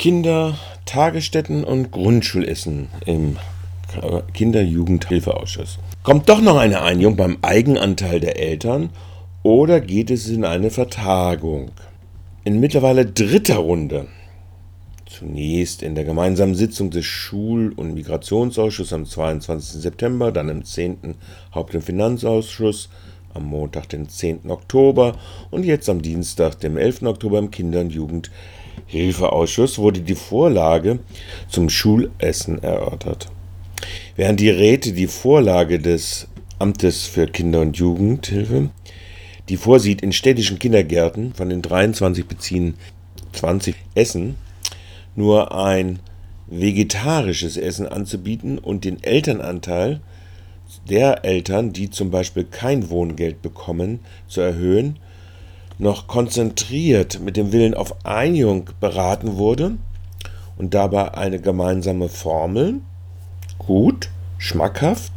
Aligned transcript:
Kinder, 0.00 0.58
Tagesstätten 0.86 1.62
und 1.62 1.90
Grundschulessen 1.90 2.88
im 3.04 3.36
Kinder-Jugendhilfeausschuss. 4.32 5.78
Kommt 6.04 6.26
doch 6.30 6.40
noch 6.40 6.56
eine 6.56 6.80
Einigung 6.80 7.16
beim 7.16 7.36
Eigenanteil 7.42 8.18
der 8.18 8.40
Eltern 8.40 8.88
oder 9.42 9.82
geht 9.82 10.10
es 10.10 10.26
in 10.26 10.46
eine 10.46 10.70
Vertagung? 10.70 11.72
In 12.44 12.60
mittlerweile 12.60 13.04
dritter 13.04 13.58
Runde 13.58 14.06
Zunächst 15.04 15.82
in 15.82 15.94
der 15.94 16.04
gemeinsamen 16.04 16.54
Sitzung 16.54 16.88
des 16.88 17.04
Schul- 17.04 17.74
und 17.76 17.92
Migrationsausschusses 17.92 18.94
am 18.94 19.04
22. 19.04 19.82
September, 19.82 20.32
dann 20.32 20.48
im 20.48 20.64
10. 20.64 21.16
Haupt- 21.54 21.74
und 21.74 21.82
Finanzausschuss 21.82 22.88
am 23.34 23.44
Montag, 23.44 23.90
den 23.90 24.08
10. 24.08 24.50
Oktober 24.50 25.16
und 25.50 25.66
jetzt 25.66 25.90
am 25.90 26.00
Dienstag, 26.00 26.58
dem 26.60 26.78
11. 26.78 27.02
Oktober 27.02 27.38
im 27.38 27.50
Kinder- 27.50 27.80
und 27.80 28.30
Jugendhilfeausschuss 28.90 29.78
wurde 29.78 30.00
die 30.00 30.14
Vorlage 30.14 30.98
zum 31.48 31.70
Schulessen 31.70 32.62
erörtert. 32.62 33.28
Während 34.16 34.40
die 34.40 34.50
Räte 34.50 34.92
die 34.92 35.06
Vorlage 35.06 35.78
des 35.78 36.26
Amtes 36.58 37.06
für 37.06 37.26
Kinder- 37.26 37.60
und 37.60 37.76
Jugendhilfe, 37.76 38.70
die 39.48 39.56
vorsieht, 39.56 40.02
in 40.02 40.12
städtischen 40.12 40.58
Kindergärten 40.58 41.34
von 41.34 41.48
den 41.48 41.62
23 41.62 42.26
beziehen 42.26 42.74
20 43.32 43.74
Essen 43.94 44.36
nur 45.16 45.56
ein 45.56 46.00
vegetarisches 46.48 47.56
Essen 47.56 47.86
anzubieten 47.86 48.58
und 48.58 48.84
den 48.84 49.02
Elternanteil 49.02 50.00
der 50.88 51.24
Eltern, 51.24 51.72
die 51.72 51.90
zum 51.90 52.10
Beispiel 52.10 52.44
kein 52.44 52.90
Wohngeld 52.90 53.42
bekommen, 53.42 54.00
zu 54.28 54.40
erhöhen, 54.40 54.98
noch 55.80 56.06
konzentriert 56.06 57.20
mit 57.20 57.36
dem 57.36 57.52
Willen 57.52 57.74
auf 57.74 58.04
Einigung 58.04 58.70
beraten 58.80 59.36
wurde 59.36 59.72
und 60.56 60.74
dabei 60.74 61.14
eine 61.14 61.40
gemeinsame 61.40 62.08
Formel, 62.08 62.76
gut, 63.58 64.10
schmackhaft, 64.38 65.12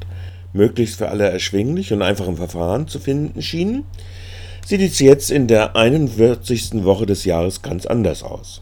möglichst 0.54 0.98
für 0.98 1.10
alle 1.10 1.30
erschwinglich 1.30 1.92
und 1.92 2.02
einfach 2.02 2.28
im 2.28 2.38
Verfahren 2.38 2.88
zu 2.88 3.00
finden 3.00 3.42
schien, 3.42 3.84
sieht 4.66 4.82
es 4.82 5.00
jetzt 5.00 5.32
in 5.32 5.48
der 5.48 5.76
41. 5.76 6.84
Woche 6.86 7.06
des 7.06 7.26
Jahres 7.26 7.62
ganz 7.62 7.86
anders 7.86 8.24
aus. 8.24 8.62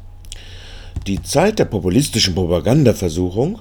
Die 1.05 1.21
Zeit 1.21 1.59
der 1.59 1.65
populistischen 1.65 2.33
Propagandaversuchung, 2.33 3.59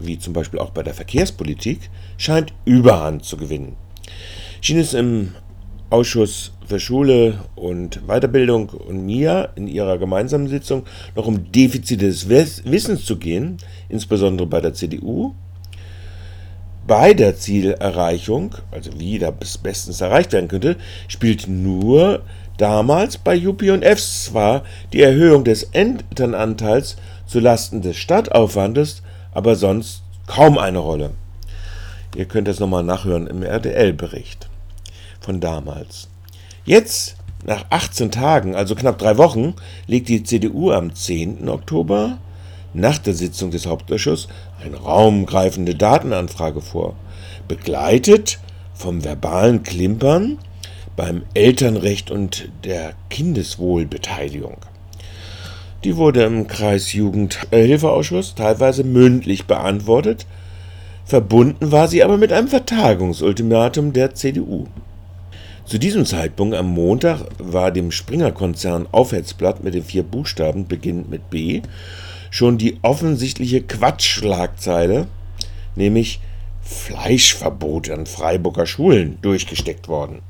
wie 0.00 0.18
zum 0.18 0.32
Beispiel 0.32 0.58
auch 0.58 0.70
bei 0.70 0.82
der 0.82 0.94
Verkehrspolitik, 0.94 1.90
scheint 2.16 2.52
Überhand 2.64 3.24
zu 3.24 3.36
gewinnen. 3.36 3.76
Schien 4.60 4.78
es 4.78 4.94
im 4.94 5.34
Ausschuss 5.90 6.52
für 6.68 6.78
Schule 6.78 7.40
und 7.56 8.06
Weiterbildung 8.06 8.68
und 8.68 9.06
MIA 9.06 9.48
in 9.56 9.66
ihrer 9.66 9.98
gemeinsamen 9.98 10.48
Sitzung 10.48 10.84
noch 11.16 11.26
um 11.26 11.50
Defizite 11.50 12.06
des 12.06 12.28
Wissens 12.28 13.04
zu 13.04 13.16
gehen, 13.16 13.56
insbesondere 13.88 14.46
bei 14.46 14.60
der 14.60 14.74
CDU. 14.74 15.34
Bei 16.86 17.12
der 17.14 17.36
Zielerreichung, 17.36 18.54
also 18.70 18.90
wie 18.98 19.18
das 19.18 19.58
bestens 19.58 20.00
erreicht 20.00 20.32
werden 20.32 20.48
könnte, 20.48 20.76
spielt 21.08 21.48
nur 21.48 22.22
Damals 22.58 23.18
bei 23.18 23.46
UP 23.46 23.62
und 23.62 23.84
F 23.84 24.00
zwar 24.00 24.64
die 24.92 25.00
Erhöhung 25.00 25.44
des 25.44 25.62
Elternanteils 25.62 26.96
zu 27.24 27.38
Lasten 27.38 27.82
des 27.82 27.96
Stadtaufwandes, 27.96 29.02
aber 29.32 29.54
sonst 29.54 30.02
kaum 30.26 30.58
eine 30.58 30.78
Rolle. 30.78 31.12
Ihr 32.16 32.24
könnt 32.24 32.48
das 32.48 32.58
nochmal 32.58 32.82
nachhören 32.82 33.28
im 33.28 33.44
RDL-Bericht 33.44 34.48
von 35.20 35.38
damals. 35.38 36.08
Jetzt, 36.68 37.16
nach 37.46 37.64
18 37.70 38.10
Tagen, 38.10 38.54
also 38.54 38.74
knapp 38.74 38.98
drei 38.98 39.16
Wochen, 39.16 39.54
legt 39.86 40.10
die 40.10 40.22
CDU 40.22 40.70
am 40.70 40.94
10. 40.94 41.48
Oktober 41.48 42.18
nach 42.74 42.98
der 42.98 43.14
Sitzung 43.14 43.50
des 43.50 43.64
Hauptausschusses 43.64 44.28
eine 44.62 44.76
raumgreifende 44.76 45.74
Datenanfrage 45.74 46.60
vor, 46.60 46.94
begleitet 47.48 48.38
vom 48.74 49.02
verbalen 49.02 49.62
Klimpern 49.62 50.36
beim 50.94 51.22
Elternrecht 51.32 52.10
und 52.10 52.50
der 52.64 52.92
Kindeswohlbeteiligung. 53.08 54.58
Die 55.84 55.96
wurde 55.96 56.24
im 56.24 56.48
Kreisjugendhilfeausschuss 56.48 58.34
teilweise 58.34 58.84
mündlich 58.84 59.46
beantwortet, 59.46 60.26
verbunden 61.06 61.72
war 61.72 61.88
sie 61.88 62.04
aber 62.04 62.18
mit 62.18 62.30
einem 62.30 62.48
Vertagungsultimatum 62.48 63.94
der 63.94 64.14
CDU. 64.14 64.66
Zu 65.68 65.76
diesem 65.76 66.06
Zeitpunkt 66.06 66.56
am 66.56 66.68
Montag 66.68 67.26
war 67.36 67.70
dem 67.70 67.90
Springer-Konzern 67.90 68.88
Aufwärtsblatt 68.90 69.62
mit 69.62 69.74
den 69.74 69.84
vier 69.84 70.02
Buchstaben, 70.02 70.66
beginnend 70.66 71.10
mit 71.10 71.28
B, 71.28 71.60
schon 72.30 72.56
die 72.56 72.78
offensichtliche 72.80 73.60
Quatschschlagzeile, 73.60 75.08
nämlich 75.76 76.20
Fleischverbot 76.62 77.90
an 77.90 78.06
Freiburger 78.06 78.64
Schulen, 78.64 79.18
durchgesteckt 79.20 79.88
worden. 79.88 80.22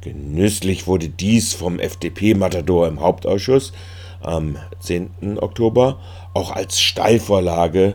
Genüsslich 0.00 0.88
wurde 0.88 1.08
dies 1.08 1.52
vom 1.52 1.78
FDP-Matador 1.78 2.88
im 2.88 2.98
Hauptausschuss 2.98 3.72
am 4.20 4.56
10. 4.80 5.38
Oktober 5.38 6.00
auch 6.34 6.50
als 6.50 6.80
Steilvorlage 6.80 7.94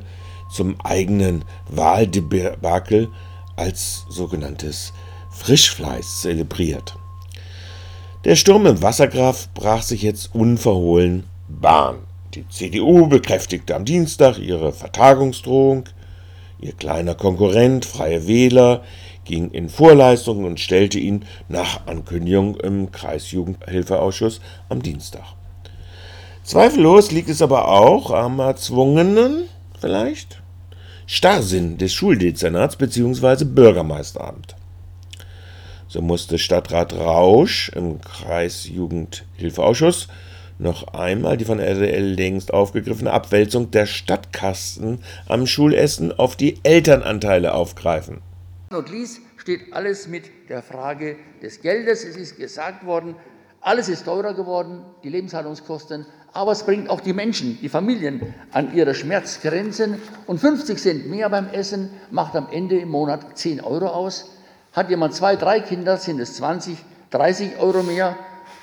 zum 0.49 0.79
eigenen 0.79 1.43
Wahldebakel 1.67 3.09
als 3.57 4.05
sogenanntes 4.07 4.93
Frischfleiß 5.31 6.21
zelebriert. 6.21 6.95
Der 8.23 8.35
Sturm 8.35 8.67
im 8.67 8.81
Wassergraf 8.81 9.49
brach 9.53 9.81
sich 9.81 10.03
jetzt 10.03 10.35
unverhohlen 10.35 11.23
Bahn. 11.47 11.97
Die 12.35 12.47
CDU 12.47 13.07
bekräftigte 13.07 13.75
am 13.75 13.83
Dienstag 13.83 14.37
ihre 14.37 14.71
Vertagungsdrohung. 14.71 15.85
Ihr 16.59 16.73
kleiner 16.73 17.15
Konkurrent 17.15 17.85
Freie 17.85 18.27
Wähler 18.27 18.83
ging 19.25 19.49
in 19.51 19.69
Vorleistungen 19.69 20.45
und 20.45 20.59
stellte 20.59 20.99
ihn 20.99 21.25
nach 21.49 21.87
Ankündigung 21.87 22.57
im 22.57 22.91
Kreisjugendhilfeausschuss 22.91 24.41
am 24.69 24.83
Dienstag. 24.83 25.25
Zweifellos 26.43 27.11
liegt 27.11 27.29
es 27.29 27.41
aber 27.41 27.67
auch 27.67 28.11
am 28.11 28.39
erzwungenen, 28.39 29.45
vielleicht, 29.79 30.41
Starrsinn 31.05 31.77
des 31.77 31.93
Schuldezernats 31.93 32.75
bzw. 32.75 33.45
Bürgermeisteramt. 33.45 34.55
So 35.91 36.01
musste 36.01 36.37
Stadtrat 36.37 36.93
Rausch 36.93 37.69
im 37.75 37.99
Kreisjugendhilfeausschuss 37.99 40.07
noch 40.57 40.93
einmal 40.93 41.35
die 41.35 41.43
von 41.43 41.59
RDL 41.59 42.13
längst 42.13 42.53
aufgegriffene 42.53 43.11
Abwälzung 43.11 43.71
der 43.71 43.85
Stadtkasten 43.85 45.03
am 45.27 45.45
Schulessen 45.45 46.17
auf 46.17 46.37
die 46.37 46.61
Elternanteile 46.63 47.53
aufgreifen. 47.53 48.21
Und 48.69 48.89
Lies 48.89 49.19
steht 49.35 49.73
alles 49.73 50.07
mit 50.07 50.29
der 50.47 50.63
Frage 50.63 51.17
des 51.41 51.59
Geldes. 51.59 52.05
Es 52.05 52.15
ist 52.15 52.37
gesagt 52.37 52.85
worden, 52.85 53.17
alles 53.59 53.89
ist 53.89 54.05
teurer 54.05 54.33
geworden, 54.33 54.85
die 55.03 55.09
Lebenshaltungskosten, 55.09 56.05
aber 56.31 56.53
es 56.53 56.63
bringt 56.63 56.89
auch 56.89 57.01
die 57.01 57.11
Menschen, 57.11 57.59
die 57.61 57.67
Familien 57.67 58.33
an 58.53 58.73
ihre 58.73 58.95
Schmerzgrenzen. 58.95 59.97
Und 60.25 60.39
50 60.39 60.79
Cent 60.79 61.09
mehr 61.09 61.29
beim 61.29 61.49
Essen 61.49 61.89
macht 62.11 62.37
am 62.37 62.47
Ende 62.49 62.79
im 62.79 62.87
Monat 62.87 63.37
10 63.37 63.59
Euro 63.59 63.87
aus. 63.87 64.37
Hat 64.73 64.89
jemand 64.89 65.13
zwei, 65.13 65.35
drei 65.35 65.59
Kinder, 65.59 65.97
sind 65.97 66.19
es 66.19 66.35
20, 66.35 66.77
30 67.09 67.59
Euro 67.59 67.83
mehr. 67.83 68.15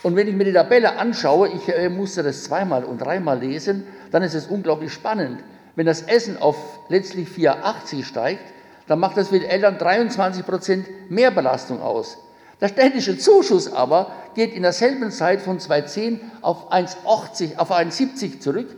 Und 0.02 0.16
wenn 0.16 0.28
ich 0.28 0.34
mir 0.34 0.44
die 0.44 0.52
Tabelle 0.52 0.98
anschaue, 0.98 1.48
ich 1.48 1.68
äh, 1.68 1.88
musste 1.88 2.22
das 2.22 2.44
zweimal 2.44 2.84
und 2.84 2.98
dreimal 2.98 3.38
lesen, 3.38 3.86
dann 4.10 4.22
ist 4.22 4.34
es 4.34 4.46
unglaublich 4.46 4.92
spannend. 4.92 5.42
Wenn 5.76 5.86
das 5.86 6.02
Essen 6.02 6.40
auf 6.40 6.56
letztlich 6.88 7.28
4,80 7.28 8.04
steigt, 8.04 8.52
dann 8.86 8.98
macht 8.98 9.16
das 9.16 9.28
für 9.28 9.38
die 9.38 9.46
Eltern 9.46 9.78
23 9.78 10.46
Prozent 10.46 10.86
mehr 11.10 11.30
Belastung 11.30 11.82
aus. 11.82 12.18
Der 12.60 12.68
städtische 12.68 13.18
Zuschuss 13.18 13.72
aber 13.72 14.12
geht 14.34 14.54
in 14.54 14.62
derselben 14.62 15.10
Zeit 15.10 15.42
von 15.42 15.58
2,10 15.58 16.20
auf 16.40 16.72
1,80, 16.72 17.58
auf 17.58 17.70
1,70 17.70 18.40
zurück. 18.40 18.68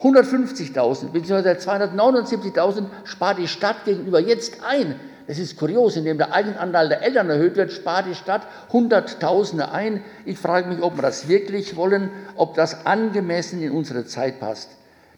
150.000 0.00 1.10
bzw. 1.12 1.50
279.000 1.50 2.86
spart 3.04 3.38
die 3.38 3.48
Stadt 3.48 3.84
gegenüber 3.84 4.20
jetzt 4.20 4.64
ein. 4.64 4.98
Das 5.26 5.38
ist 5.38 5.56
kurios, 5.58 5.96
indem 5.96 6.18
der 6.18 6.34
Eigenanteil 6.34 6.88
der 6.88 7.02
Eltern 7.02 7.30
erhöht 7.30 7.56
wird, 7.56 7.72
spart 7.72 8.06
die 8.06 8.14
Stadt 8.14 8.46
Hunderttausende 8.72 9.72
ein. 9.72 10.04
Ich 10.26 10.38
frage 10.38 10.68
mich, 10.68 10.82
ob 10.82 10.96
wir 10.96 11.02
das 11.02 11.28
wirklich 11.28 11.76
wollen, 11.76 12.10
ob 12.36 12.54
das 12.54 12.84
angemessen 12.84 13.62
in 13.62 13.70
unsere 13.70 14.04
Zeit 14.04 14.38
passt. 14.38 14.70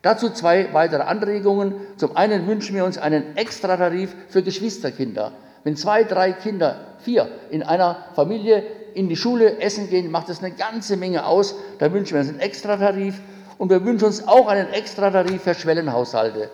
Dazu 0.02 0.30
zwei 0.30 0.72
weitere 0.72 1.02
Anregungen. 1.02 1.74
Zum 1.96 2.16
einen 2.16 2.46
wünschen 2.46 2.76
wir 2.76 2.84
uns 2.84 2.98
einen 2.98 3.36
Extratarif 3.36 4.14
für 4.28 4.44
Geschwisterkinder. 4.44 5.32
Wenn 5.64 5.76
zwei, 5.76 6.04
drei 6.04 6.30
Kinder, 6.32 6.96
vier 7.00 7.28
in 7.50 7.64
einer 7.64 8.06
Familie 8.14 8.62
in 8.94 9.08
die 9.08 9.16
Schule 9.16 9.58
essen 9.58 9.90
gehen, 9.90 10.12
macht 10.12 10.28
das 10.28 10.38
eine 10.38 10.54
ganze 10.54 10.96
Menge 10.96 11.26
aus. 11.26 11.56
Da 11.80 11.92
wünschen 11.92 12.14
wir 12.14 12.20
uns 12.20 12.28
einen 12.28 12.38
Extratarif. 12.38 13.20
Und 13.58 13.70
wir 13.70 13.84
wünschen 13.84 14.04
uns 14.04 14.28
auch 14.28 14.46
einen 14.46 14.72
Extratarif 14.72 15.42
für 15.42 15.54
Schwellenhaushalte. 15.54 16.50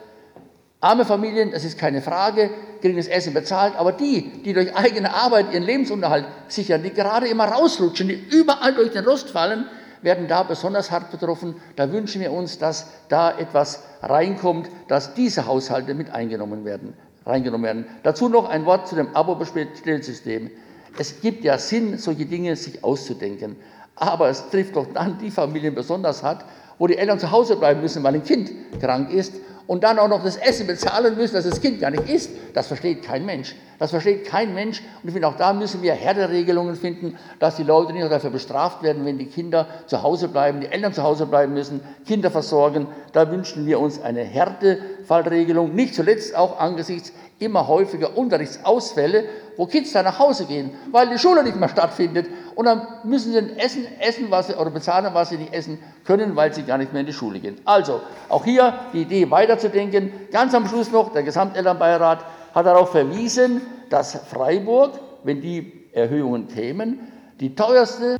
Arme 0.82 1.04
Familien, 1.04 1.52
das 1.52 1.64
ist 1.64 1.78
keine 1.78 2.02
Frage, 2.02 2.50
das 2.82 3.06
Essen 3.06 3.32
bezahlt, 3.32 3.74
aber 3.76 3.92
die, 3.92 4.42
die 4.44 4.52
durch 4.52 4.74
eigene 4.74 5.14
Arbeit 5.14 5.52
ihren 5.52 5.62
Lebensunterhalt 5.62 6.26
sichern, 6.48 6.82
die 6.82 6.90
gerade 6.90 7.28
immer 7.28 7.44
rausrutschen, 7.44 8.08
die 8.08 8.14
überall 8.14 8.74
durch 8.74 8.90
den 8.90 9.04
Rost 9.04 9.30
fallen, 9.30 9.66
werden 10.02 10.26
da 10.26 10.42
besonders 10.42 10.90
hart 10.90 11.12
betroffen. 11.12 11.54
Da 11.76 11.92
wünschen 11.92 12.20
wir 12.20 12.32
uns, 12.32 12.58
dass 12.58 12.88
da 13.08 13.30
etwas 13.38 13.84
reinkommt, 14.02 14.68
dass 14.88 15.14
diese 15.14 15.46
Haushalte 15.46 15.94
mit 15.94 16.10
eingenommen 16.10 16.64
werden, 16.64 16.94
reingenommen 17.24 17.64
werden. 17.64 17.86
Dazu 18.02 18.28
noch 18.28 18.48
ein 18.48 18.66
Wort 18.66 18.88
zu 18.88 18.96
dem 18.96 19.14
Abo-Bestellsystem. 19.14 20.50
Es 20.98 21.20
gibt 21.20 21.44
ja 21.44 21.58
Sinn, 21.58 21.96
solche 21.96 22.26
Dinge 22.26 22.56
sich 22.56 22.82
auszudenken. 22.82 23.54
Aber 23.94 24.30
es 24.30 24.50
trifft 24.50 24.74
doch 24.74 24.86
dann 24.92 25.18
die 25.18 25.30
Familien 25.30 25.76
besonders 25.76 26.24
hart, 26.24 26.44
wo 26.80 26.88
die 26.88 26.96
Eltern 26.96 27.20
zu 27.20 27.30
Hause 27.30 27.54
bleiben 27.54 27.80
müssen, 27.80 28.02
weil 28.02 28.16
ein 28.16 28.24
Kind 28.24 28.50
krank 28.80 29.12
ist 29.12 29.34
und 29.66 29.84
dann 29.84 29.98
auch 29.98 30.08
noch 30.08 30.22
das 30.22 30.36
Essen 30.36 30.66
bezahlen 30.66 31.16
müssen, 31.16 31.34
dass 31.34 31.48
das 31.48 31.60
Kind 31.60 31.80
gar 31.80 31.90
nicht 31.90 32.08
isst, 32.08 32.30
das 32.54 32.66
versteht 32.66 33.02
kein 33.02 33.24
Mensch. 33.24 33.54
Das 33.82 33.90
versteht 33.90 34.26
kein 34.26 34.54
Mensch. 34.54 34.80
Und 35.02 35.08
ich 35.08 35.12
finde, 35.12 35.26
auch 35.26 35.36
da 35.36 35.52
müssen 35.52 35.82
wir 35.82 35.92
Härteregelungen 35.94 36.76
finden, 36.76 37.18
dass 37.40 37.56
die 37.56 37.64
Leute 37.64 37.92
nicht 37.92 38.08
dafür 38.08 38.30
bestraft 38.30 38.84
werden, 38.84 39.04
wenn 39.04 39.18
die 39.18 39.26
Kinder 39.26 39.66
zu 39.86 40.04
Hause 40.04 40.28
bleiben, 40.28 40.60
die 40.60 40.68
Eltern 40.68 40.92
zu 40.92 41.02
Hause 41.02 41.26
bleiben 41.26 41.52
müssen, 41.52 41.80
Kinder 42.06 42.30
versorgen. 42.30 42.86
Da 43.12 43.28
wünschen 43.28 43.66
wir 43.66 43.80
uns 43.80 44.00
eine 44.00 44.22
Härtefallregelung, 44.22 45.74
nicht 45.74 45.96
zuletzt 45.96 46.36
auch 46.36 46.60
angesichts 46.60 47.12
immer 47.40 47.66
häufiger 47.66 48.16
Unterrichtsausfälle, 48.16 49.24
wo 49.56 49.66
Kids 49.66 49.90
dann 49.90 50.04
nach 50.04 50.20
Hause 50.20 50.46
gehen, 50.46 50.70
weil 50.92 51.08
die 51.08 51.18
Schule 51.18 51.42
nicht 51.42 51.56
mehr 51.56 51.68
stattfindet. 51.68 52.28
Und 52.54 52.66
dann 52.66 52.86
müssen 53.02 53.32
sie 53.32 53.58
essen, 53.58 53.84
essen 53.98 54.30
was 54.30 54.46
sie, 54.46 54.54
oder 54.54 54.70
bezahlen, 54.70 55.12
was 55.12 55.30
sie 55.30 55.38
nicht 55.38 55.52
essen 55.52 55.80
können, 56.04 56.36
weil 56.36 56.54
sie 56.54 56.62
gar 56.62 56.78
nicht 56.78 56.92
mehr 56.92 57.00
in 57.00 57.06
die 57.06 57.12
Schule 57.12 57.40
gehen. 57.40 57.56
Also, 57.64 58.00
auch 58.28 58.44
hier 58.44 58.74
die 58.92 59.02
Idee 59.02 59.28
weiterzudenken. 59.28 60.12
Ganz 60.30 60.54
am 60.54 60.68
Schluss 60.68 60.92
noch, 60.92 61.12
der 61.12 61.24
Gesamtelternbeirat 61.24 62.24
hat 62.54 62.66
darauf 62.66 62.92
verwiesen, 62.92 63.62
dass 63.90 64.14
Freiburg, 64.30 64.98
wenn 65.24 65.40
die 65.40 65.72
Erhöhungen 65.92 66.48
kämen, 66.48 67.00
die 67.40 67.54
teuerste. 67.54 68.16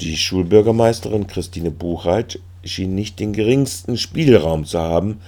Die 0.00 0.16
Schulbürgermeisterin 0.16 1.26
Christine 1.26 1.70
Buchheit 1.70 2.38
schien 2.64 2.94
nicht 2.94 3.18
den 3.20 3.32
geringsten 3.32 3.96
Spielraum 3.96 4.64
zu 4.64 4.78
haben, 4.78 5.20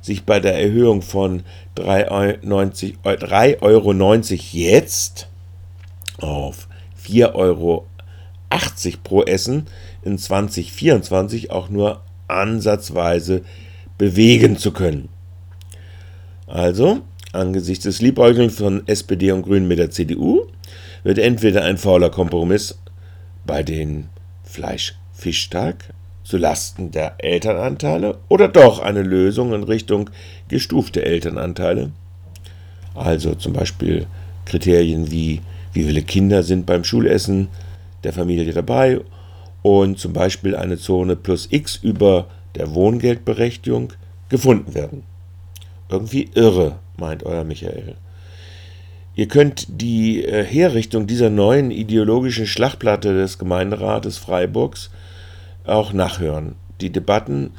sich 0.00 0.24
bei 0.24 0.40
der 0.40 0.60
Erhöhung 0.60 1.02
von 1.02 1.42
3,90 1.76 3.62
Euro 3.62 3.92
jetzt 4.52 5.28
auf 6.20 6.68
4,80 7.06 7.34
Euro 7.34 7.86
pro 9.02 9.22
Essen 9.22 9.66
in 10.02 10.18
2024 10.18 11.50
auch 11.50 11.68
nur 11.68 12.02
ansatzweise 12.28 13.42
bewegen 13.98 14.56
zu 14.56 14.72
können. 14.72 15.08
Also, 16.46 17.00
angesichts 17.34 17.84
des 17.84 18.00
Liebäugelns 18.00 18.56
von 18.56 18.86
SPD 18.86 19.32
und 19.32 19.42
Grünen 19.42 19.68
mit 19.68 19.78
der 19.78 19.90
CDU 19.90 20.46
wird 21.02 21.18
entweder 21.18 21.64
ein 21.64 21.78
fauler 21.78 22.10
Kompromiss 22.10 22.78
bei 23.46 23.62
den 23.62 24.08
Fleisch-Fischtag 24.44 25.92
zu 26.24 26.38
Lasten 26.38 26.90
der 26.90 27.16
Elternanteile 27.18 28.18
oder 28.28 28.48
doch 28.48 28.78
eine 28.78 29.02
Lösung 29.02 29.52
in 29.52 29.62
Richtung 29.62 30.10
gestufte 30.48 31.04
Elternanteile. 31.04 31.92
Also 32.94 33.34
zum 33.34 33.52
Beispiel 33.52 34.06
Kriterien 34.44 35.10
wie 35.10 35.40
wie 35.74 35.82
viele 35.82 36.02
Kinder 36.02 36.42
sind 36.42 36.66
beim 36.66 36.84
Schulessen 36.84 37.48
der 38.04 38.12
Familie 38.12 38.52
dabei 38.52 39.00
und 39.62 39.98
zum 39.98 40.12
Beispiel 40.12 40.54
eine 40.56 40.78
Zone 40.78 41.16
plus 41.16 41.48
X 41.50 41.76
über 41.76 42.26
der 42.54 42.74
Wohngeldberechtigung 42.74 43.92
gefunden 44.28 44.74
werden. 44.74 45.02
Irgendwie 45.88 46.30
irre, 46.34 46.76
meint 46.96 47.24
euer 47.24 47.44
Michael. 47.44 47.96
Ihr 49.16 49.28
könnt 49.28 49.66
die 49.68 50.24
äh, 50.24 50.44
Herrichtung 50.44 51.06
dieser 51.06 51.30
neuen 51.30 51.70
ideologischen 51.70 52.46
Schlachtplatte 52.46 53.14
des 53.14 53.38
Gemeinderates 53.38 54.18
Freiburgs 54.18 54.90
auch 55.64 55.92
nachhören. 55.92 56.56
Die 56.80 56.90
Debatten 56.90 57.52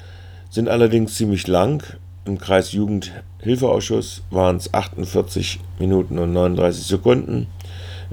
sind 0.50 0.68
allerdings 0.68 1.16
ziemlich 1.16 1.48
lang. 1.48 1.84
Im 2.26 2.40
Kreis 2.40 2.74
Jugendhilfeausschuss 2.74 4.24
waren 4.32 4.58
es 4.58 4.74
48 4.74 5.60
Minuten 5.80 6.18
und 6.18 6.34
39 6.34 6.86
Sekunden, 6.86 7.48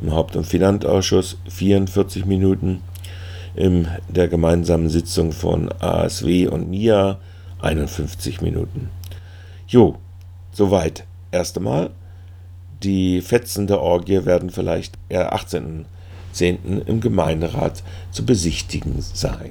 im 0.00 0.12
Haupt- 0.12 0.36
und 0.36 0.44
Finanzausschuss 0.44 1.38
44 1.48 2.24
Minuten, 2.26 2.80
in 3.54 3.88
der 4.08 4.28
gemeinsamen 4.28 4.88
Sitzung 4.88 5.32
von 5.32 5.70
ASW 5.80 6.46
und 6.46 6.70
MIA 6.70 7.18
51 7.60 8.40
Minuten. 8.40 8.90
Jo, 9.66 9.96
soweit. 10.52 11.04
Erst 11.32 11.56
einmal. 11.56 11.90
Die 12.82 13.20
Fetzen 13.20 13.66
der 13.66 13.80
Orgie 13.80 14.24
werden 14.24 14.50
vielleicht 14.50 14.98
eher 15.08 15.34
18.10. 15.34 16.84
im 16.86 17.00
Gemeinderat 17.00 17.82
zu 18.10 18.24
besichtigen 18.24 19.00
sein. 19.00 19.38